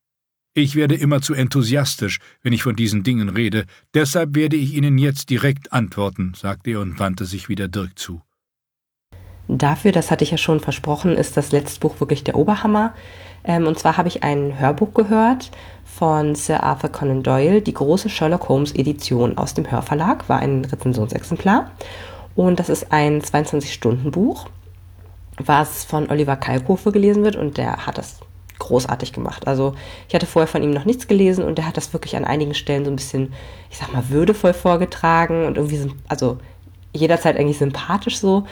Ich 0.53 0.75
werde 0.75 0.95
immer 0.95 1.21
zu 1.21 1.33
enthusiastisch, 1.33 2.19
wenn 2.41 2.53
ich 2.53 2.63
von 2.63 2.75
diesen 2.75 3.03
Dingen 3.03 3.29
rede, 3.29 3.65
deshalb 3.93 4.35
werde 4.35 4.55
ich 4.55 4.73
Ihnen 4.73 4.97
jetzt 4.97 5.29
direkt 5.29 5.71
antworten, 5.71 6.33
sagte 6.35 6.71
er 6.71 6.81
und 6.81 6.99
wandte 6.99 7.25
sich 7.25 7.49
wieder 7.49 7.67
Dirk 7.67 7.99
zu. 7.99 8.21
Dafür, 9.47 9.91
das 9.91 10.11
hatte 10.11 10.23
ich 10.23 10.31
ja 10.31 10.37
schon 10.37 10.59
versprochen, 10.59 11.15
ist 11.15 11.35
das 11.35 11.51
letzte 11.51 11.79
Buch 11.79 11.99
wirklich 11.99 12.23
der 12.23 12.35
Oberhammer. 12.35 12.93
Ähm, 13.43 13.67
und 13.67 13.79
zwar 13.79 13.97
habe 13.97 14.07
ich 14.07 14.23
ein 14.23 14.59
Hörbuch 14.59 14.93
gehört 14.93 15.51
von 15.97 16.35
Sir 16.35 16.63
Arthur 16.63 16.91
Conan 16.91 17.23
Doyle, 17.23 17.61
die 17.61 17.73
große 17.73 18.09
Sherlock 18.09 18.49
Holmes 18.49 18.73
Edition 18.73 19.37
aus 19.37 19.53
dem 19.53 19.69
Hörverlag, 19.69 20.29
war 20.29 20.39
ein 20.39 20.65
Rezensionsexemplar. 20.65 21.71
Und 22.35 22.59
das 22.59 22.69
ist 22.69 22.91
ein 22.91 23.21
22-Stunden-Buch, 23.21 24.45
was 25.37 25.83
von 25.83 26.09
Oliver 26.09 26.35
Kalkofe 26.35 26.91
gelesen 26.91 27.23
wird 27.23 27.35
und 27.35 27.57
der 27.57 27.85
hat 27.85 27.97
das 27.97 28.19
großartig 28.59 29.13
gemacht. 29.13 29.47
Also 29.47 29.73
ich 30.07 30.15
hatte 30.15 30.25
vorher 30.25 30.47
von 30.47 30.61
ihm 30.63 30.71
noch 30.71 30.85
nichts 30.85 31.07
gelesen 31.07 31.43
und 31.43 31.57
der 31.57 31.65
hat 31.65 31.77
das 31.77 31.91
wirklich 31.93 32.15
an 32.15 32.25
einigen 32.25 32.53
Stellen 32.53 32.85
so 32.85 32.91
ein 32.91 32.95
bisschen, 32.95 33.33
ich 33.69 33.77
sag 33.77 33.91
mal, 33.93 34.09
würdevoll 34.09 34.53
vorgetragen 34.53 35.45
und 35.45 35.57
irgendwie, 35.57 35.91
also 36.07 36.37
jederzeit 36.93 37.37
eigentlich 37.37 37.57
sympathisch 37.57 38.19
so, 38.19 38.45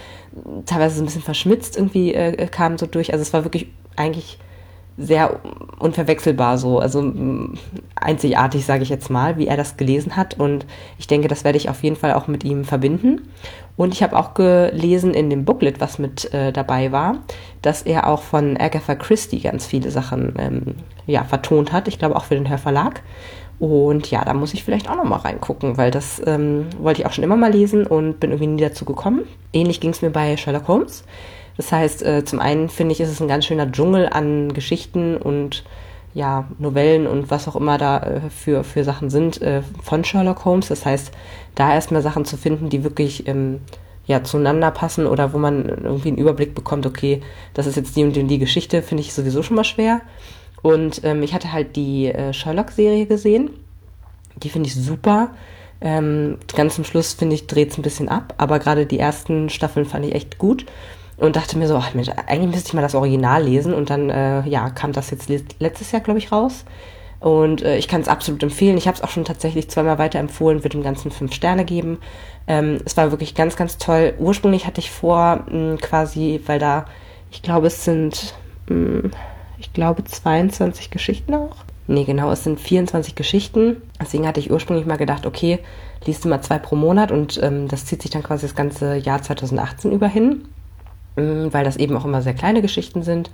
teilweise 0.65 0.95
so 0.95 1.03
ein 1.03 1.05
bisschen 1.05 1.23
verschmitzt 1.23 1.75
irgendwie 1.75 2.13
äh, 2.13 2.47
kam 2.47 2.77
so 2.77 2.85
durch. 2.87 3.13
Also 3.13 3.21
es 3.21 3.33
war 3.33 3.43
wirklich 3.43 3.67
eigentlich 3.95 4.39
sehr 4.97 5.39
unverwechselbar 5.79 6.57
so, 6.57 6.79
also 6.79 7.13
einzigartig, 7.95 8.65
sage 8.65 8.81
ich 8.81 8.89
jetzt 8.89 9.11
mal, 9.11 9.37
wie 9.37 9.47
er 9.47 9.55
das 9.55 9.77
gelesen 9.77 10.15
hat. 10.15 10.39
Und 10.39 10.65
ich 10.97 11.05
denke, 11.05 11.27
das 11.27 11.43
werde 11.43 11.57
ich 11.57 11.69
auf 11.69 11.83
jeden 11.83 11.95
Fall 11.95 12.13
auch 12.13 12.27
mit 12.27 12.43
ihm 12.43 12.65
verbinden. 12.65 13.29
Und 13.75 13.93
ich 13.93 14.01
habe 14.01 14.17
auch 14.17 14.33
gelesen 14.33 15.13
in 15.13 15.29
dem 15.29 15.45
Booklet, 15.45 15.79
was 15.79 15.99
mit 15.99 16.33
äh, 16.33 16.51
dabei 16.51 16.91
war, 16.91 17.19
dass 17.61 17.83
er 17.83 18.07
auch 18.07 18.23
von 18.23 18.57
Agatha 18.57 18.95
Christie 18.95 19.39
ganz 19.39 19.67
viele 19.67 19.91
Sachen 19.91 20.33
ähm, 20.39 20.75
ja, 21.05 21.23
vertont 21.23 21.71
hat. 21.71 21.87
Ich 21.87 21.99
glaube 21.99 22.15
auch 22.15 22.25
für 22.25 22.35
den 22.35 22.49
Hörverlag. 22.49 23.03
Und 23.59 24.09
ja, 24.09 24.23
da 24.23 24.33
muss 24.33 24.53
ich 24.53 24.63
vielleicht 24.63 24.89
auch 24.89 24.95
noch 24.95 25.03
mal 25.03 25.17
reingucken, 25.17 25.77
weil 25.77 25.91
das 25.91 26.21
ähm, 26.25 26.67
wollte 26.79 27.01
ich 27.01 27.07
auch 27.07 27.11
schon 27.11 27.23
immer 27.23 27.37
mal 27.37 27.51
lesen 27.51 27.85
und 27.85 28.19
bin 28.19 28.31
irgendwie 28.31 28.47
nie 28.47 28.61
dazu 28.61 28.85
gekommen. 28.85 29.23
Ähnlich 29.53 29.79
ging 29.79 29.91
es 29.91 30.01
mir 30.01 30.11
bei 30.11 30.37
Sherlock 30.37 30.67
Holmes. 30.67 31.03
Das 31.57 31.71
heißt, 31.71 32.03
äh, 32.03 32.23
zum 32.23 32.39
einen 32.39 32.69
finde 32.69 32.93
ich, 32.93 33.01
ist 33.01 33.09
es 33.09 33.21
ein 33.21 33.27
ganz 33.27 33.45
schöner 33.45 33.71
Dschungel 33.71 34.07
an 34.07 34.53
Geschichten 34.53 35.17
und 35.17 35.63
ja, 36.13 36.47
Novellen 36.57 37.05
und 37.05 37.29
was 37.29 37.47
auch 37.47 37.55
immer 37.55 37.77
da 37.77 37.99
äh, 37.99 38.21
für, 38.29 38.63
für 38.63 38.83
Sachen 38.83 39.09
sind 39.09 39.41
äh, 39.41 39.61
von 39.83 40.03
Sherlock 40.03 40.45
Holmes. 40.45 40.67
Das 40.67 40.85
heißt, 40.85 41.11
da 41.55 41.73
erstmal 41.73 42.01
Sachen 42.01 42.25
zu 42.25 42.37
finden, 42.37 42.69
die 42.69 42.83
wirklich 42.83 43.27
ähm, 43.27 43.59
ja, 44.05 44.23
zueinander 44.23 44.71
passen 44.71 45.05
oder 45.05 45.33
wo 45.33 45.37
man 45.37 45.67
irgendwie 45.67 46.07
einen 46.07 46.17
Überblick 46.17 46.55
bekommt, 46.55 46.85
okay, 46.85 47.21
das 47.53 47.67
ist 47.67 47.75
jetzt 47.75 47.95
die 47.95 48.03
und 48.03 48.15
die, 48.15 48.21
und 48.21 48.29
die 48.29 48.39
Geschichte, 48.39 48.81
finde 48.81 49.01
ich 49.01 49.13
sowieso 49.13 49.43
schon 49.43 49.57
mal 49.57 49.63
schwer. 49.63 50.01
Und 50.61 51.01
ähm, 51.03 51.21
ich 51.23 51.33
hatte 51.33 51.51
halt 51.51 51.75
die 51.75 52.07
äh, 52.07 52.33
Sherlock-Serie 52.33 53.05
gesehen. 53.05 53.49
Die 54.37 54.49
finde 54.49 54.67
ich 54.67 54.75
super. 54.75 55.31
Ähm, 55.81 56.37
ganz 56.55 56.75
zum 56.75 56.83
Schluss, 56.83 57.13
finde 57.13 57.35
ich, 57.35 57.47
dreht 57.47 57.71
es 57.71 57.77
ein 57.77 57.83
bisschen 57.83 58.09
ab. 58.09 58.33
Aber 58.37 58.59
gerade 58.59 58.85
die 58.85 58.97
ersten 58.97 59.49
Staffeln 59.49 59.85
fand 59.85 60.05
ich 60.05 60.15
echt 60.15 60.37
gut. 60.37 60.65
Und 61.17 61.35
dachte 61.35 61.57
mir 61.57 61.67
so, 61.67 61.75
ach 61.75 61.93
Mensch, 61.95 62.09
eigentlich 62.27 62.51
müsste 62.51 62.69
ich 62.69 62.73
mal 62.73 62.81
das 62.81 62.95
Original 62.95 63.43
lesen. 63.43 63.73
Und 63.73 63.89
dann, 63.89 64.09
äh, 64.09 64.47
ja, 64.47 64.69
kam 64.69 64.91
das 64.91 65.09
jetzt 65.09 65.29
letztes 65.59 65.91
Jahr, 65.91 66.01
glaube 66.01 66.19
ich, 66.19 66.31
raus. 66.31 66.63
Und 67.19 67.63
äh, 67.63 67.77
ich 67.77 67.87
kann 67.87 68.01
es 68.01 68.07
absolut 68.07 68.43
empfehlen. 68.43 68.77
Ich 68.77 68.87
habe 68.87 68.95
es 68.95 69.03
auch 69.03 69.09
schon 69.09 69.25
tatsächlich 69.25 69.69
zweimal 69.69 69.97
weiterempfohlen, 69.97 70.59
würde 70.59 70.77
dem 70.77 70.83
Ganzen 70.83 71.09
fünf 71.09 71.33
Sterne 71.33 71.65
geben. 71.65 71.97
Ähm, 72.47 72.77
es 72.85 72.95
war 72.95 73.11
wirklich 73.11 73.33
ganz, 73.33 73.55
ganz 73.55 73.77
toll. 73.77 74.13
Ursprünglich 74.19 74.67
hatte 74.67 74.79
ich 74.79 74.91
vor, 74.91 75.45
mh, 75.49 75.77
quasi, 75.77 76.41
weil 76.45 76.59
da, 76.59 76.85
ich 77.31 77.41
glaube, 77.41 77.67
es 77.67 77.83
sind, 77.83 78.35
mh, 78.69 79.09
ich 79.57 79.73
glaube, 79.73 80.03
22 80.03 80.91
Geschichten 80.91 81.33
auch. 81.33 81.55
Nee, 81.87 82.03
genau, 82.03 82.31
es 82.31 82.43
sind 82.43 82.59
24 82.59 83.15
Geschichten. 83.15 83.81
Deswegen 83.99 84.27
hatte 84.27 84.39
ich 84.39 84.51
ursprünglich 84.51 84.85
mal 84.85 84.97
gedacht, 84.97 85.25
okay, 85.25 85.59
liest 86.05 86.23
du 86.23 86.29
mal 86.29 86.41
zwei 86.41 86.59
pro 86.59 86.75
Monat 86.75 87.11
und 87.11 87.41
ähm, 87.41 87.67
das 87.67 87.85
zieht 87.85 88.01
sich 88.01 88.11
dann 88.11 88.23
quasi 88.23 88.45
das 88.45 88.55
ganze 88.55 88.95
Jahr 88.97 89.21
2018 89.21 89.91
über 89.91 90.07
hin, 90.07 90.43
weil 91.17 91.63
das 91.63 91.77
eben 91.77 91.97
auch 91.97 92.05
immer 92.05 92.21
sehr 92.21 92.33
kleine 92.33 92.61
Geschichten 92.61 93.03
sind. 93.03 93.31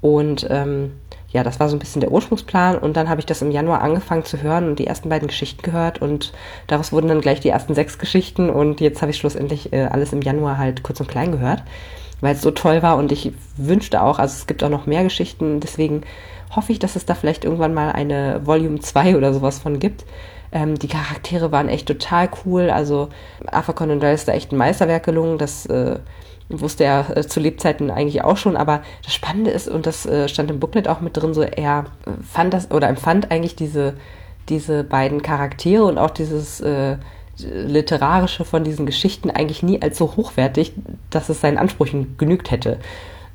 Und 0.00 0.46
ähm, 0.50 0.92
ja, 1.30 1.42
das 1.42 1.58
war 1.58 1.68
so 1.68 1.74
ein 1.74 1.80
bisschen 1.80 2.00
der 2.00 2.12
Ursprungsplan. 2.12 2.78
Und 2.78 2.96
dann 2.96 3.08
habe 3.08 3.20
ich 3.20 3.26
das 3.26 3.42
im 3.42 3.50
Januar 3.50 3.80
angefangen 3.80 4.24
zu 4.24 4.42
hören 4.42 4.68
und 4.68 4.78
die 4.78 4.86
ersten 4.86 5.08
beiden 5.08 5.28
Geschichten 5.28 5.62
gehört. 5.62 6.00
Und 6.00 6.32
daraus 6.66 6.92
wurden 6.92 7.08
dann 7.08 7.20
gleich 7.20 7.40
die 7.40 7.48
ersten 7.48 7.74
sechs 7.74 7.98
Geschichten. 7.98 8.50
Und 8.50 8.80
jetzt 8.80 9.02
habe 9.02 9.10
ich 9.10 9.16
schlussendlich 9.16 9.72
äh, 9.72 9.84
alles 9.84 10.12
im 10.12 10.22
Januar 10.22 10.58
halt 10.58 10.82
kurz 10.82 11.00
und 11.00 11.08
klein 11.08 11.32
gehört, 11.32 11.62
weil 12.20 12.34
es 12.34 12.42
so 12.42 12.50
toll 12.50 12.82
war. 12.82 12.96
Und 12.96 13.10
ich 13.10 13.32
wünschte 13.56 14.02
auch, 14.02 14.18
also 14.18 14.32
es 14.32 14.46
gibt 14.46 14.62
auch 14.62 14.68
noch 14.68 14.86
mehr 14.86 15.02
Geschichten, 15.02 15.60
deswegen 15.60 16.02
hoffe 16.54 16.72
ich, 16.72 16.78
dass 16.78 16.96
es 16.96 17.06
da 17.06 17.14
vielleicht 17.14 17.44
irgendwann 17.44 17.74
mal 17.74 17.90
eine 17.92 18.42
Volume 18.44 18.78
2 18.78 19.16
oder 19.16 19.34
sowas 19.34 19.58
von 19.58 19.78
gibt. 19.78 20.04
Ähm, 20.54 20.78
die 20.78 20.88
Charaktere 20.88 21.50
waren 21.52 21.68
echt 21.68 21.88
total 21.88 22.30
cool, 22.44 22.70
also 22.70 23.08
Arthur 23.46 23.74
Conan 23.74 23.98
Doyle 23.98 24.14
ist 24.14 24.28
da 24.28 24.32
echt 24.32 24.52
ein 24.52 24.56
Meisterwerk 24.56 25.04
gelungen, 25.04 25.36
das 25.36 25.66
äh, 25.66 25.98
wusste 26.48 26.84
er 26.84 27.16
äh, 27.16 27.26
zu 27.26 27.40
Lebzeiten 27.40 27.90
eigentlich 27.90 28.22
auch 28.22 28.36
schon, 28.36 28.56
aber 28.56 28.82
das 29.02 29.12
Spannende 29.12 29.50
ist, 29.50 29.68
und 29.68 29.84
das 29.84 30.06
äh, 30.06 30.28
stand 30.28 30.52
im 30.52 30.60
Booklet 30.60 30.86
auch 30.86 31.00
mit 31.00 31.16
drin, 31.16 31.34
so 31.34 31.42
er 31.42 31.86
fand 32.22 32.54
das 32.54 32.70
oder 32.70 32.88
empfand 32.88 33.32
eigentlich 33.32 33.56
diese, 33.56 33.94
diese 34.48 34.84
beiden 34.84 35.22
Charaktere 35.22 35.84
und 35.84 35.98
auch 35.98 36.10
dieses 36.10 36.60
äh, 36.60 36.98
Literarische 37.38 38.44
von 38.44 38.62
diesen 38.62 38.86
Geschichten 38.86 39.32
eigentlich 39.32 39.64
nie 39.64 39.82
als 39.82 39.98
so 39.98 40.16
hochwertig, 40.16 40.72
dass 41.10 41.28
es 41.28 41.40
seinen 41.40 41.58
Ansprüchen 41.58 42.16
genügt 42.16 42.52
hätte. 42.52 42.78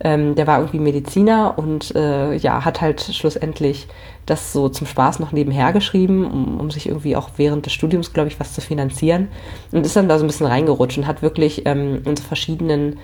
Ähm, 0.02 0.36
der 0.36 0.48
war 0.48 0.60
irgendwie 0.60 0.80
Mediziner 0.80 1.58
und 1.58 1.94
äh, 1.96 2.34
ja, 2.36 2.64
hat 2.64 2.80
halt 2.80 3.02
schlussendlich 3.02 3.88
das 4.30 4.54
so 4.54 4.70
zum 4.70 4.88
Spaß 4.88 5.20
noch 5.20 5.32
nebenher 5.32 5.74
geschrieben, 5.74 6.26
um, 6.26 6.60
um 6.60 6.72
sich 6.72 6.88
irgendwie 6.88 7.16
auch 7.16 7.30
während 7.38 7.66
des 7.66 7.74
Studiums, 7.74 8.14
glaube 8.14 8.30
ich, 8.30 8.40
was 8.40 8.54
zu 8.54 8.62
finanzieren. 8.62 9.30
Und 9.72 9.86
ist 9.86 9.96
dann 9.96 10.10
da 10.10 10.18
so 10.18 10.26
ein 10.26 10.28
bisschen 10.28 10.48
reingerutscht 10.48 10.98
und 10.98 11.08
hat 11.08 11.22
wirklich 11.22 11.66
ähm, 11.66 12.02
unsere 12.06 12.28
verschiedenen 12.28 13.00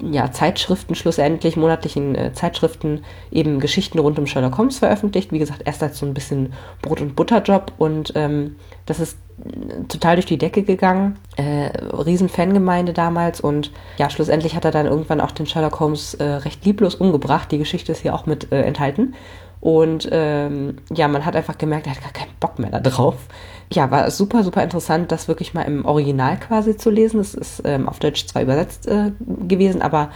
ja, 0.00 0.30
Zeitschriften 0.30 0.94
schlussendlich, 0.94 1.56
monatlichen 1.56 2.14
äh, 2.14 2.32
Zeitschriften, 2.32 3.04
eben 3.32 3.58
Geschichten 3.58 3.98
rund 3.98 4.18
um 4.18 4.26
Sherlock 4.26 4.56
Holmes 4.58 4.78
veröffentlicht. 4.78 5.32
Wie 5.32 5.38
gesagt, 5.38 5.62
erst 5.64 5.82
als 5.82 5.98
so 5.98 6.06
ein 6.06 6.14
bisschen 6.14 6.52
Brot- 6.82 7.00
und 7.00 7.16
Butterjob 7.16 7.72
und 7.78 8.12
ähm, 8.14 8.56
das 8.86 9.00
ist 9.00 9.18
total 9.88 10.16
durch 10.16 10.26
die 10.26 10.38
Decke 10.38 10.62
gegangen. 10.62 11.16
Äh, 11.36 11.70
riesen 11.92 12.28
Fangemeinde 12.28 12.92
damals 12.92 13.40
und 13.40 13.72
ja, 13.98 14.10
schlussendlich 14.10 14.54
hat 14.54 14.64
er 14.64 14.70
dann 14.70 14.86
irgendwann 14.86 15.20
auch 15.20 15.30
den 15.30 15.46
Sherlock 15.46 15.80
Holmes 15.80 16.14
äh, 16.14 16.24
recht 16.24 16.64
lieblos 16.64 16.94
umgebracht. 16.94 17.50
Die 17.50 17.58
Geschichte 17.58 17.92
ist 17.92 18.02
hier 18.02 18.14
auch 18.14 18.26
mit 18.26 18.52
äh, 18.52 18.62
enthalten. 18.62 19.14
Und 19.60 20.08
ähm, 20.12 20.76
ja, 20.92 21.08
man 21.08 21.24
hat 21.24 21.34
einfach 21.34 21.58
gemerkt, 21.58 21.86
er 21.86 21.96
hat 21.96 22.02
gar 22.02 22.12
keinen 22.12 22.34
Bock 22.38 22.58
mehr 22.58 22.70
da 22.70 22.80
drauf. 22.80 23.16
Ja, 23.72 23.90
war 23.90 24.10
super, 24.10 24.44
super 24.44 24.62
interessant, 24.62 25.10
das 25.10 25.28
wirklich 25.28 25.52
mal 25.52 25.62
im 25.62 25.84
Original 25.84 26.38
quasi 26.38 26.76
zu 26.76 26.90
lesen. 26.90 27.20
Es 27.20 27.34
ist 27.34 27.62
ähm, 27.64 27.88
auf 27.88 27.98
Deutsch 27.98 28.26
zwar 28.26 28.42
übersetzt 28.42 28.86
äh, 28.86 29.12
gewesen, 29.46 29.82
aber 29.82 30.10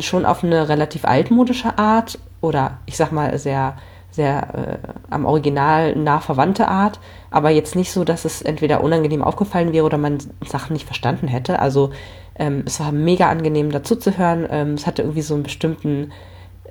schon 0.00 0.24
auf 0.24 0.44
eine 0.44 0.68
relativ 0.68 1.04
altmodische 1.04 1.78
Art 1.78 2.18
oder 2.40 2.78
ich 2.86 2.96
sag 2.96 3.10
mal 3.10 3.36
sehr, 3.38 3.76
sehr 4.10 4.54
äh, 4.54 4.88
am 5.10 5.24
Original 5.24 5.96
nah 5.96 6.20
verwandte 6.20 6.68
Art, 6.68 7.00
aber 7.30 7.50
jetzt 7.50 7.74
nicht 7.74 7.92
so, 7.92 8.04
dass 8.04 8.24
es 8.24 8.40
entweder 8.40 8.82
unangenehm 8.84 9.22
aufgefallen 9.22 9.72
wäre 9.72 9.84
oder 9.84 9.98
man 9.98 10.18
Sachen 10.46 10.74
nicht 10.74 10.86
verstanden 10.86 11.26
hätte. 11.26 11.58
Also 11.58 11.90
ähm, 12.36 12.62
es 12.66 12.78
war 12.78 12.92
mega 12.92 13.28
angenehm 13.28 13.72
dazu 13.72 13.96
zu 13.96 14.16
hören. 14.16 14.46
Ähm, 14.48 14.74
es 14.74 14.86
hatte 14.86 15.02
irgendwie 15.02 15.22
so 15.22 15.34
einen 15.34 15.42
bestimmten 15.42 16.12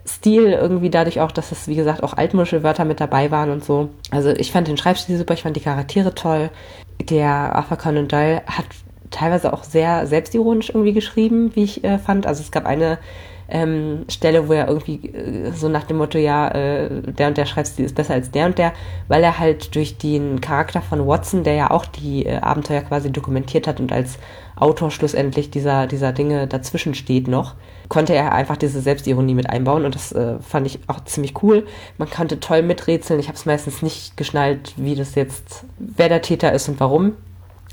Stil 0.07 0.53
irgendwie 0.53 0.89
dadurch 0.89 1.19
auch, 1.19 1.31
dass 1.31 1.51
es, 1.51 1.67
wie 1.67 1.75
gesagt, 1.75 2.01
auch 2.01 2.13
altmodische 2.13 2.63
Wörter 2.63 2.85
mit 2.85 2.99
dabei 2.99 3.29
waren 3.29 3.51
und 3.51 3.63
so. 3.63 3.89
Also 4.09 4.29
ich 4.29 4.51
fand 4.51 4.67
den 4.67 4.77
Schreibstil 4.77 5.17
super, 5.17 5.33
ich 5.33 5.43
fand 5.43 5.55
die 5.55 5.61
Charaktere 5.61 6.15
toll. 6.15 6.49
Der 7.01 7.29
Arthur 7.29 7.77
Conan 7.77 8.07
Doyle 8.07 8.41
hat 8.47 8.65
teilweise 9.11 9.53
auch 9.53 9.63
sehr 9.63 10.07
selbstironisch 10.07 10.69
irgendwie 10.69 10.93
geschrieben, 10.93 11.55
wie 11.55 11.63
ich 11.63 11.83
äh, 11.83 11.97
fand. 11.97 12.25
Also 12.25 12.41
es 12.41 12.51
gab 12.51 12.65
eine 12.65 12.97
ähm, 13.50 14.06
Stelle, 14.10 14.48
wo 14.48 14.54
er 14.54 14.68
irgendwie 14.68 15.08
äh, 15.08 15.51
so 15.51 15.70
nach 15.70 15.84
dem 15.84 15.98
Motto, 15.98 16.18
ja, 16.18 16.50
äh, 16.50 17.01
der 17.01 17.30
und 17.30 17.38
der 17.38 17.46
Schreibstil 17.46 17.86
ist 17.86 17.96
besser 17.96 18.13
als 18.13 18.32
der 18.32 18.48
und 18.48 18.58
der, 18.58 18.74
weil 19.08 19.24
er 19.24 19.39
halt 19.39 19.75
durch 19.75 19.98
den 19.98 20.42
Charakter 20.42 20.82
von 20.82 21.08
Watson, 21.08 21.44
der 21.44 21.54
ja 21.54 21.72
auch 21.72 21.86
die 21.86 22.25
äh, 22.25 22.38
Abenteuer 22.38 22.82
quasi 22.82 23.12
dokumentiert 23.12 23.68
hat 23.68 23.80
und 23.80 23.92
als 23.92 24.18
Autor 24.56 24.92
schlussendlich 24.92 25.51
dieser, 25.51 25.88
dieser 25.88 26.12
Dinge 26.12 26.48
dazwischen 26.48 26.96
steht 26.96 27.27
noch, 27.27 27.54
konnte 27.89 28.13
er 28.13 28.34
einfach 28.34 28.58
diese 28.58 28.82
Selbstironie 28.82 29.36
mit 29.36 29.50
einbauen 29.50 29.86
und 29.86 29.96
das 29.96 30.12
äh, 30.12 30.39
fand 30.39 30.68
ich 30.68 30.80
auch 30.88 31.04
ziemlich 31.06 31.42
cool. 31.44 31.66
Man 31.98 32.10
konnte 32.10 32.39
toll 32.39 32.63
miträtseln. 32.63 33.20
Ich 33.20 33.27
habe 33.27 33.38
es 33.38 33.46
meistens 33.46 33.82
nicht 33.82 34.18
geschnallt, 34.18 34.74
wie 34.75 34.96
das 34.96 35.16
jetzt, 35.16 35.63
wer 35.77 36.10
der 36.10 36.22
Täter 36.22 36.51
ist 36.51 36.68
und 36.68 36.80
warum. 36.80 37.13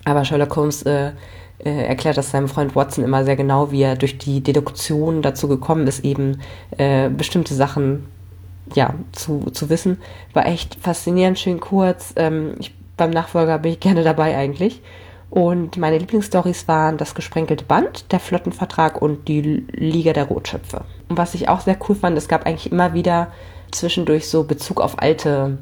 Aber 0.05 0.25
Sherlock 0.25 0.55
Holmes 0.57 0.83
äh, 0.83 1.13
äh, 1.59 1.87
erklärt 1.87 2.17
das 2.17 2.31
seinem 2.31 2.49
Freund 2.49 2.75
Watson 2.77 3.05
immer 3.05 3.25
sehr 3.25 3.37
genau, 3.37 3.71
wie 3.71 3.83
er 3.83 3.97
durch 3.97 4.19
die 4.19 4.43
Deduktion 4.43 5.23
dazu 5.23 5.49
gekommen 5.49 5.87
ist, 5.87 6.05
eben 6.05 6.41
äh, 6.77 7.09
bestimmte 7.09 7.55
Sachen 7.55 8.07
ja, 8.75 8.95
zu, 9.13 9.51
zu 9.53 9.69
wissen. 9.69 9.99
War 10.33 10.47
echt 10.47 10.77
faszinierend, 10.77 11.39
schön 11.39 11.61
kurz. 11.61 12.13
Ähm, 12.17 12.55
ich, 12.59 12.75
beim 12.97 13.11
Nachfolger 13.11 13.59
bin 13.59 13.73
ich 13.73 13.81
gerne 13.81 14.05
dabei 14.05 14.37
eigentlich. 14.37 14.83
Und 15.31 15.77
meine 15.79 15.99
Lieblingsstories 15.99 16.69
waren 16.69 16.97
das 16.97 17.15
gesprenkelte 17.15 17.65
Band, 17.65 18.13
der 18.13 18.21
Flottenvertrag 18.21 19.03
und 19.03 19.27
die 19.27 19.41
Liga 19.41 20.13
der 20.13 20.27
Rotschöpfe. 20.27 20.85
Und 21.09 21.19
was 21.19 21.35
ich 21.35 21.49
auch 21.49 21.61
sehr 21.61 21.77
cool 21.89 21.97
fand, 21.97 22.17
es 22.17 22.29
gab 22.29 22.47
eigentlich 22.47 22.71
immer 22.71 22.95
wieder 22.95 23.33
zwischendurch 23.73 24.29
so 24.29 24.45
Bezug 24.45 24.81
auf 24.81 25.01
alte, 25.03 25.59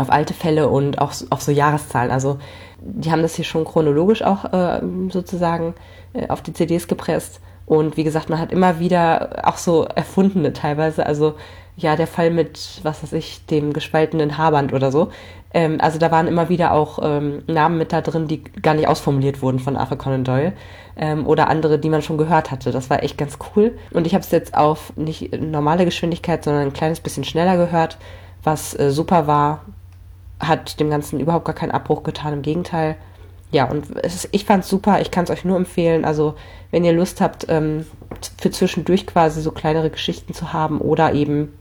auf 0.00 0.10
alte 0.10 0.34
Fälle 0.34 0.68
und 0.68 1.00
auch 1.00 1.12
auf 1.30 1.42
so 1.42 1.52
Jahreszahlen. 1.52 2.10
Also 2.10 2.38
die 2.80 3.10
haben 3.10 3.22
das 3.22 3.34
hier 3.34 3.44
schon 3.44 3.64
chronologisch 3.64 4.22
auch 4.22 4.52
äh, 4.52 4.80
sozusagen 5.10 5.74
äh, 6.12 6.28
auf 6.28 6.42
die 6.42 6.52
CDs 6.52 6.88
gepresst. 6.88 7.40
Und 7.66 7.96
wie 7.96 8.04
gesagt, 8.04 8.28
man 8.30 8.40
hat 8.40 8.50
immer 8.50 8.80
wieder 8.80 9.42
auch 9.44 9.56
so 9.56 9.84
erfundene 9.84 10.52
teilweise, 10.52 11.06
also 11.06 11.34
ja, 11.76 11.96
der 11.96 12.06
Fall 12.06 12.30
mit, 12.30 12.80
was 12.82 13.02
weiß 13.02 13.12
ich, 13.14 13.46
dem 13.46 13.72
gespaltenen 13.72 14.36
Haarband 14.36 14.72
oder 14.72 14.90
so. 14.90 15.10
Ähm, 15.52 15.78
also 15.80 15.98
da 15.98 16.10
waren 16.10 16.26
immer 16.26 16.48
wieder 16.48 16.72
auch 16.72 16.98
ähm, 17.02 17.42
Namen 17.46 17.78
mit 17.78 17.92
da 17.92 18.00
drin, 18.00 18.28
die 18.28 18.42
gar 18.42 18.74
nicht 18.74 18.88
ausformuliert 18.88 19.40
wurden 19.40 19.58
von 19.58 19.76
Arthur 19.76 19.98
Conan 19.98 20.24
Doyle. 20.24 20.52
Ähm, 20.96 21.26
oder 21.26 21.48
andere, 21.48 21.78
die 21.78 21.88
man 21.88 22.02
schon 22.02 22.18
gehört 22.18 22.50
hatte. 22.50 22.70
Das 22.72 22.90
war 22.90 23.02
echt 23.02 23.16
ganz 23.16 23.38
cool. 23.54 23.78
Und 23.92 24.06
ich 24.06 24.14
habe 24.14 24.22
es 24.22 24.30
jetzt 24.30 24.54
auf 24.56 24.92
nicht 24.96 25.32
normale 25.40 25.84
Geschwindigkeit, 25.84 26.44
sondern 26.44 26.64
ein 26.64 26.72
kleines 26.72 27.00
bisschen 27.00 27.24
schneller 27.24 27.56
gehört, 27.56 27.98
was 28.42 28.78
äh, 28.78 28.90
super 28.90 29.26
war. 29.26 29.64
Hat 30.40 30.80
dem 30.80 30.90
Ganzen 30.90 31.20
überhaupt 31.20 31.44
gar 31.44 31.54
keinen 31.54 31.70
Abbruch 31.70 32.02
getan, 32.02 32.32
im 32.32 32.42
Gegenteil. 32.42 32.96
Ja, 33.52 33.64
und 33.64 33.90
ist, 34.00 34.28
ich 34.32 34.44
fand's 34.44 34.68
super, 34.68 35.00
ich 35.00 35.10
kann 35.10 35.24
es 35.24 35.30
euch 35.30 35.44
nur 35.44 35.56
empfehlen. 35.56 36.04
Also, 36.04 36.34
wenn 36.70 36.84
ihr 36.84 36.92
Lust 36.92 37.20
habt, 37.20 37.46
ähm, 37.48 37.86
für 38.40 38.50
zwischendurch 38.50 39.06
quasi 39.06 39.42
so 39.42 39.50
kleinere 39.50 39.90
Geschichten 39.90 40.34
zu 40.34 40.52
haben 40.52 40.80
oder 40.80 41.14
eben 41.14 41.52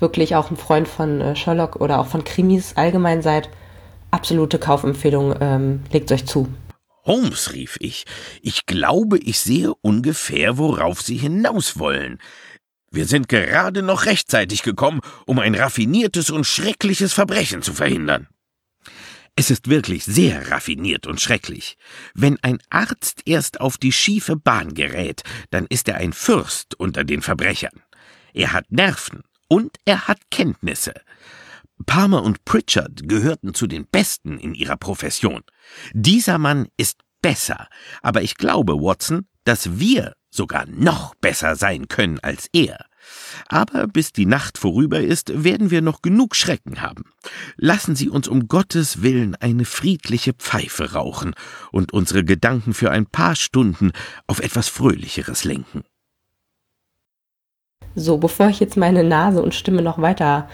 wirklich 0.00 0.36
auch 0.36 0.50
ein 0.50 0.56
Freund 0.56 0.88
von 0.88 1.20
äh, 1.20 1.36
Sherlock 1.36 1.76
oder 1.76 1.98
auch 1.98 2.06
von 2.06 2.24
Krimis 2.24 2.74
allgemein 2.76 3.22
seid, 3.22 3.50
absolute 4.10 4.58
Kaufempfehlung, 4.58 5.34
ähm, 5.40 5.82
legt 5.92 6.10
euch 6.12 6.26
zu. 6.26 6.48
Holmes, 7.04 7.54
rief 7.54 7.78
ich, 7.80 8.04
ich 8.42 8.66
glaube, 8.66 9.18
ich 9.18 9.40
sehe 9.40 9.72
ungefähr, 9.80 10.58
worauf 10.58 11.00
Sie 11.00 11.16
hinaus 11.16 11.78
wollen. 11.78 12.18
Wir 12.90 13.06
sind 13.06 13.28
gerade 13.28 13.82
noch 13.82 14.06
rechtzeitig 14.06 14.62
gekommen, 14.62 15.00
um 15.26 15.38
ein 15.38 15.54
raffiniertes 15.54 16.30
und 16.30 16.44
schreckliches 16.44 17.12
Verbrechen 17.12 17.62
zu 17.62 17.74
verhindern. 17.74 18.28
Es 19.36 19.50
ist 19.50 19.68
wirklich 19.68 20.04
sehr 20.04 20.50
raffiniert 20.50 21.06
und 21.06 21.20
schrecklich. 21.20 21.76
Wenn 22.14 22.42
ein 22.42 22.58
Arzt 22.70 23.22
erst 23.24 23.60
auf 23.60 23.78
die 23.78 23.92
schiefe 23.92 24.34
Bahn 24.34 24.74
gerät, 24.74 25.22
dann 25.50 25.66
ist 25.66 25.88
er 25.88 25.96
ein 25.98 26.12
Fürst 26.12 26.74
unter 26.74 27.04
den 27.04 27.22
Verbrechern. 27.22 27.84
Er 28.32 28.52
hat 28.52 28.72
Nerven 28.72 29.22
und 29.48 29.76
er 29.84 30.08
hat 30.08 30.18
Kenntnisse. 30.30 30.94
Palmer 31.86 32.24
und 32.24 32.44
Pritchard 32.44 33.08
gehörten 33.08 33.54
zu 33.54 33.68
den 33.68 33.86
Besten 33.86 34.38
in 34.38 34.54
ihrer 34.54 34.76
Profession. 34.76 35.42
Dieser 35.92 36.38
Mann 36.38 36.66
ist 36.76 37.02
besser, 37.22 37.68
aber 38.02 38.22
ich 38.22 38.34
glaube, 38.34 38.74
Watson, 38.74 39.28
dass 39.44 39.78
wir 39.78 40.14
sogar 40.30 40.66
noch 40.66 41.14
besser 41.16 41.56
sein 41.56 41.88
können 41.88 42.18
als 42.20 42.48
er. 42.52 42.84
Aber 43.48 43.86
bis 43.86 44.12
die 44.12 44.26
Nacht 44.26 44.58
vorüber 44.58 45.00
ist, 45.00 45.44
werden 45.44 45.70
wir 45.70 45.80
noch 45.80 46.02
genug 46.02 46.36
Schrecken 46.36 46.82
haben. 46.82 47.04
Lassen 47.56 47.96
Sie 47.96 48.08
uns 48.08 48.28
um 48.28 48.48
Gottes 48.48 49.02
willen 49.02 49.34
eine 49.36 49.64
friedliche 49.64 50.32
Pfeife 50.32 50.92
rauchen 50.92 51.34
und 51.72 51.92
unsere 51.92 52.24
Gedanken 52.24 52.74
für 52.74 52.90
ein 52.90 53.06
paar 53.06 53.36
Stunden 53.36 53.92
auf 54.26 54.40
etwas 54.40 54.68
Fröhlicheres 54.68 55.44
lenken. 55.44 55.84
So, 57.94 58.18
bevor 58.18 58.48
ich 58.48 58.60
jetzt 58.60 58.76
meine 58.76 59.02
Nase 59.02 59.42
und 59.42 59.54
Stimme 59.54 59.82
noch 59.82 60.00
weiter 60.00 60.48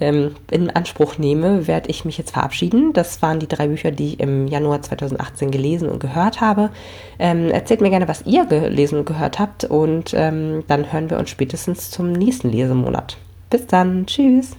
ähm, 0.00 0.34
in 0.50 0.70
Anspruch 0.70 1.18
nehme, 1.18 1.66
werde 1.66 1.90
ich 1.90 2.04
mich 2.04 2.18
jetzt 2.18 2.32
verabschieden. 2.32 2.92
Das 2.92 3.22
waren 3.22 3.38
die 3.38 3.48
drei 3.48 3.68
Bücher, 3.68 3.90
die 3.90 4.14
ich 4.14 4.20
im 4.20 4.48
Januar 4.48 4.82
2018 4.82 5.50
gelesen 5.50 5.88
und 5.88 6.00
gehört 6.00 6.40
habe. 6.40 6.70
Ähm, 7.18 7.50
erzählt 7.50 7.80
mir 7.80 7.90
gerne, 7.90 8.08
was 8.08 8.26
ihr 8.26 8.44
gelesen 8.46 8.98
und 8.98 9.06
gehört 9.06 9.38
habt 9.38 9.64
und 9.64 10.12
ähm, 10.14 10.64
dann 10.68 10.92
hören 10.92 11.10
wir 11.10 11.18
uns 11.18 11.30
spätestens 11.30 11.90
zum 11.90 12.12
nächsten 12.12 12.50
Lesemonat. 12.50 13.16
Bis 13.50 13.66
dann, 13.66 14.06
tschüss. 14.06 14.56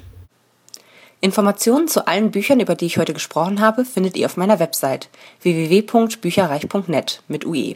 Informationen 1.22 1.88
zu 1.88 2.08
allen 2.08 2.32
Büchern, 2.32 2.60
über 2.60 2.76
die 2.76 2.86
ich 2.86 2.98
heute 2.98 3.14
gesprochen 3.14 3.60
habe, 3.60 3.84
findet 3.84 4.16
ihr 4.16 4.28
auf 4.28 4.38
meiner 4.38 4.60
Website 4.60 5.10
www.bücherreich.net 5.42 7.24
mit 7.28 7.46
UE. 7.46 7.76